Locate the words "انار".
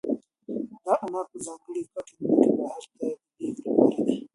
1.05-1.25